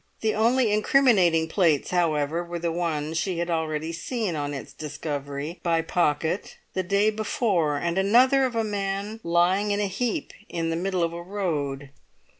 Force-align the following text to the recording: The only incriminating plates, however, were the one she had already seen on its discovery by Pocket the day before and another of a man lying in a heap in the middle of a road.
The 0.21 0.33
only 0.33 0.71
incriminating 0.73 1.47
plates, 1.47 1.91
however, 1.91 2.43
were 2.43 2.57
the 2.57 2.71
one 2.71 3.13
she 3.13 3.37
had 3.37 3.51
already 3.51 3.91
seen 3.91 4.35
on 4.35 4.51
its 4.51 4.73
discovery 4.73 5.59
by 5.61 5.83
Pocket 5.83 6.57
the 6.73 6.81
day 6.81 7.11
before 7.11 7.77
and 7.77 7.99
another 7.99 8.45
of 8.45 8.55
a 8.55 8.63
man 8.63 9.19
lying 9.23 9.69
in 9.69 9.79
a 9.79 9.85
heap 9.85 10.33
in 10.49 10.71
the 10.71 10.75
middle 10.75 11.03
of 11.03 11.13
a 11.13 11.21
road. 11.21 11.91